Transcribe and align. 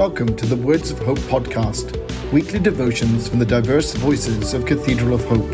Welcome 0.00 0.34
to 0.36 0.46
the 0.46 0.56
Words 0.56 0.90
of 0.90 0.98
Hope 1.00 1.18
podcast, 1.18 1.92
weekly 2.32 2.58
devotions 2.58 3.28
from 3.28 3.38
the 3.38 3.44
diverse 3.44 3.92
voices 3.92 4.54
of 4.54 4.64
Cathedral 4.64 5.12
of 5.12 5.22
Hope. 5.26 5.46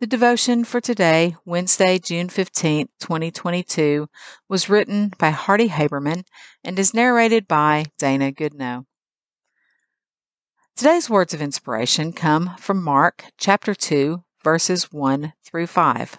The 0.00 0.06
devotion 0.06 0.64
for 0.64 0.80
today, 0.80 1.36
Wednesday, 1.44 1.98
June 1.98 2.28
15th, 2.28 2.88
2022, 3.00 4.08
was 4.48 4.70
written 4.70 5.12
by 5.18 5.28
Hardy 5.28 5.68
Haberman 5.68 6.24
and 6.64 6.78
is 6.78 6.94
narrated 6.94 7.46
by 7.46 7.84
Dana 7.98 8.32
Goodnow. 8.32 8.86
Today's 10.76 11.08
words 11.08 11.32
of 11.32 11.40
inspiration 11.40 12.12
come 12.12 12.54
from 12.58 12.84
Mark 12.84 13.24
chapter 13.38 13.74
2, 13.74 14.22
verses 14.44 14.92
1 14.92 15.32
through 15.42 15.68
5. 15.68 16.18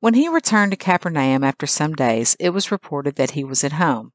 When 0.00 0.14
he 0.14 0.26
returned 0.26 0.72
to 0.72 0.76
Capernaum 0.76 1.44
after 1.44 1.64
some 1.64 1.92
days, 1.92 2.34
it 2.40 2.50
was 2.50 2.72
reported 2.72 3.14
that 3.14 3.30
he 3.30 3.44
was 3.44 3.62
at 3.62 3.74
home. 3.74 4.10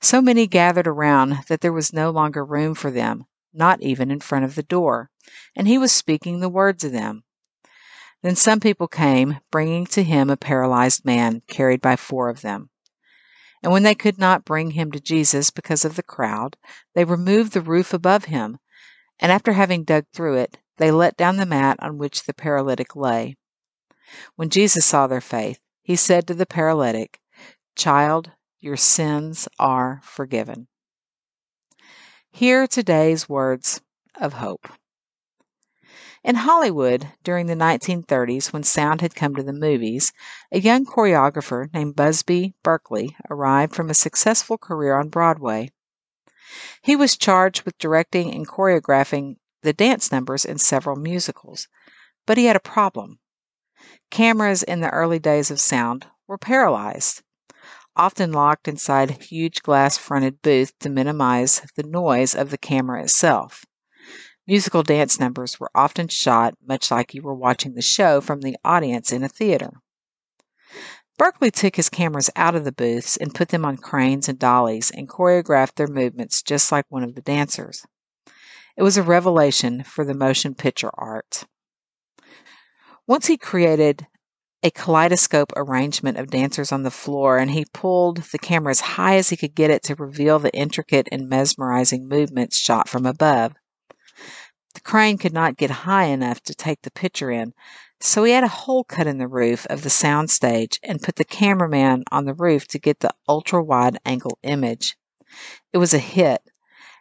So 0.00 0.22
many 0.22 0.46
gathered 0.46 0.86
around 0.86 1.40
that 1.48 1.60
there 1.60 1.72
was 1.72 1.92
no 1.92 2.10
longer 2.10 2.44
room 2.44 2.76
for 2.76 2.92
them, 2.92 3.24
not 3.52 3.82
even 3.82 4.12
in 4.12 4.20
front 4.20 4.44
of 4.44 4.54
the 4.54 4.62
door, 4.62 5.10
and 5.56 5.66
he 5.66 5.76
was 5.76 5.90
speaking 5.90 6.38
the 6.38 6.48
word 6.48 6.78
to 6.78 6.90
them. 6.90 7.24
Then 8.22 8.36
some 8.36 8.60
people 8.60 8.86
came, 8.86 9.40
bringing 9.50 9.86
to 9.86 10.04
him 10.04 10.30
a 10.30 10.36
paralyzed 10.36 11.04
man, 11.04 11.42
carried 11.48 11.80
by 11.80 11.96
four 11.96 12.28
of 12.28 12.42
them. 12.42 12.70
And 13.64 13.72
when 13.72 13.82
they 13.82 13.94
could 13.94 14.18
not 14.18 14.44
bring 14.44 14.72
him 14.72 14.92
to 14.92 15.00
Jesus 15.00 15.50
because 15.50 15.86
of 15.86 15.96
the 15.96 16.02
crowd, 16.02 16.58
they 16.94 17.06
removed 17.06 17.54
the 17.54 17.62
roof 17.62 17.94
above 17.94 18.26
him, 18.26 18.58
and 19.18 19.32
after 19.32 19.54
having 19.54 19.84
dug 19.84 20.04
through 20.12 20.36
it, 20.36 20.58
they 20.76 20.90
let 20.90 21.16
down 21.16 21.38
the 21.38 21.46
mat 21.46 21.78
on 21.80 21.96
which 21.96 22.24
the 22.24 22.34
paralytic 22.34 22.94
lay. 22.94 23.36
When 24.36 24.50
Jesus 24.50 24.84
saw 24.84 25.06
their 25.06 25.22
faith, 25.22 25.60
he 25.82 25.96
said 25.96 26.26
to 26.26 26.34
the 26.34 26.44
paralytic, 26.44 27.20
Child, 27.74 28.32
your 28.60 28.76
sins 28.76 29.48
are 29.58 30.02
forgiven. 30.04 30.68
Hear 32.32 32.66
today's 32.66 33.30
words 33.30 33.80
of 34.14 34.34
hope. 34.34 34.68
In 36.24 36.36
Hollywood, 36.36 37.12
during 37.22 37.48
the 37.48 37.54
1930s, 37.54 38.50
when 38.50 38.62
sound 38.62 39.02
had 39.02 39.14
come 39.14 39.34
to 39.34 39.42
the 39.42 39.52
movies, 39.52 40.10
a 40.50 40.58
young 40.58 40.86
choreographer 40.86 41.70
named 41.74 41.96
Busby 41.96 42.54
Berkeley 42.62 43.14
arrived 43.28 43.74
from 43.74 43.90
a 43.90 43.94
successful 43.94 44.56
career 44.56 44.98
on 44.98 45.10
Broadway. 45.10 45.70
He 46.80 46.96
was 46.96 47.18
charged 47.18 47.64
with 47.66 47.76
directing 47.76 48.32
and 48.32 48.48
choreographing 48.48 49.36
the 49.60 49.74
dance 49.74 50.10
numbers 50.10 50.46
in 50.46 50.56
several 50.56 50.96
musicals, 50.96 51.68
but 52.24 52.38
he 52.38 52.46
had 52.46 52.56
a 52.56 52.60
problem. 52.60 53.18
Cameras 54.10 54.62
in 54.62 54.80
the 54.80 54.88
early 54.88 55.18
days 55.18 55.50
of 55.50 55.60
sound 55.60 56.06
were 56.26 56.38
paralyzed, 56.38 57.22
often 57.96 58.32
locked 58.32 58.66
inside 58.66 59.10
huge 59.24 59.62
glass 59.62 59.98
fronted 59.98 60.40
booths 60.40 60.72
to 60.80 60.88
minimize 60.88 61.60
the 61.76 61.82
noise 61.82 62.34
of 62.34 62.48
the 62.48 62.56
camera 62.56 63.02
itself. 63.02 63.66
Musical 64.46 64.82
dance 64.82 65.18
numbers 65.18 65.58
were 65.58 65.70
often 65.74 66.06
shot 66.06 66.54
much 66.66 66.90
like 66.90 67.14
you 67.14 67.22
were 67.22 67.34
watching 67.34 67.74
the 67.74 67.82
show 67.82 68.20
from 68.20 68.42
the 68.42 68.56
audience 68.62 69.10
in 69.10 69.24
a 69.24 69.28
theater. 69.28 69.70
Berkeley 71.16 71.50
took 71.50 71.76
his 71.76 71.88
cameras 71.88 72.28
out 72.36 72.54
of 72.54 72.64
the 72.64 72.72
booths 72.72 73.16
and 73.16 73.34
put 73.34 73.48
them 73.48 73.64
on 73.64 73.76
cranes 73.76 74.28
and 74.28 74.38
dollies 74.38 74.90
and 74.90 75.08
choreographed 75.08 75.76
their 75.76 75.86
movements 75.86 76.42
just 76.42 76.70
like 76.70 76.84
one 76.88 77.02
of 77.02 77.14
the 77.14 77.22
dancers. 77.22 77.86
It 78.76 78.82
was 78.82 78.96
a 78.96 79.02
revelation 79.02 79.82
for 79.82 80.04
the 80.04 80.14
motion 80.14 80.54
picture 80.54 80.90
art. 80.92 81.44
Once 83.06 83.26
he 83.26 83.36
created 83.38 84.06
a 84.62 84.70
kaleidoscope 84.70 85.52
arrangement 85.56 86.18
of 86.18 86.30
dancers 86.30 86.72
on 86.72 86.82
the 86.82 86.90
floor, 86.90 87.36
and 87.38 87.50
he 87.50 87.66
pulled 87.72 88.16
the 88.32 88.38
camera 88.38 88.70
as 88.70 88.80
high 88.80 89.16
as 89.16 89.28
he 89.28 89.36
could 89.36 89.54
get 89.54 89.70
it 89.70 89.82
to 89.84 89.94
reveal 89.94 90.38
the 90.38 90.54
intricate 90.54 91.06
and 91.12 91.28
mesmerizing 91.28 92.08
movements 92.08 92.56
shot 92.56 92.88
from 92.88 93.04
above. 93.04 93.54
The 94.74 94.80
crane 94.80 95.18
could 95.18 95.32
not 95.32 95.56
get 95.56 95.70
high 95.70 96.06
enough 96.06 96.42
to 96.42 96.54
take 96.54 96.82
the 96.82 96.90
picture 96.90 97.30
in, 97.30 97.54
so 98.00 98.24
he 98.24 98.32
had 98.32 98.44
a 98.44 98.48
hole 98.48 98.84
cut 98.84 99.06
in 99.06 99.18
the 99.18 99.28
roof 99.28 99.66
of 99.66 99.82
the 99.82 99.90
sound 99.90 100.30
stage 100.30 100.80
and 100.82 101.00
put 101.00 101.16
the 101.16 101.24
cameraman 101.24 102.04
on 102.10 102.24
the 102.24 102.34
roof 102.34 102.66
to 102.68 102.78
get 102.78 103.00
the 103.00 103.14
ultra 103.28 103.62
wide 103.62 103.98
angle 104.04 104.38
image. 104.42 104.96
It 105.72 105.78
was 105.78 105.94
a 105.94 105.98
hit, 105.98 106.42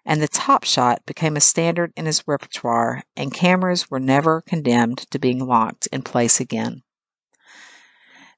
and 0.05 0.21
the 0.21 0.27
top 0.27 0.63
shot 0.63 1.05
became 1.05 1.35
a 1.35 1.41
standard 1.41 1.91
in 1.95 2.05
his 2.05 2.23
repertoire, 2.27 3.03
and 3.15 3.33
cameras 3.33 3.89
were 3.89 3.99
never 3.99 4.41
condemned 4.41 4.99
to 5.11 5.19
being 5.19 5.39
locked 5.39 5.87
in 5.87 6.03
place 6.03 6.39
again. 6.39 6.83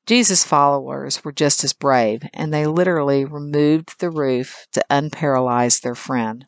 Jesus' 0.06 0.44
followers 0.44 1.24
were 1.24 1.32
just 1.32 1.64
as 1.64 1.74
brave, 1.74 2.22
and 2.34 2.54
they 2.54 2.68
literally 2.68 3.26
removed 3.26 4.00
the 4.00 4.12
roof 4.12 4.68
to 4.72 4.86
unparalyze 4.90 5.82
their 5.82 5.96
friend. 5.96 6.46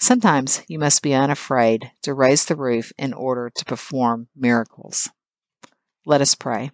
Sometimes 0.00 0.62
you 0.68 0.78
must 0.78 1.02
be 1.02 1.12
unafraid 1.12 1.90
to 2.02 2.14
raise 2.14 2.44
the 2.44 2.54
roof 2.54 2.92
in 2.96 3.12
order 3.12 3.50
to 3.56 3.64
perform 3.64 4.28
miracles. 4.36 5.10
Let 6.06 6.20
us 6.20 6.36
pray. 6.36 6.70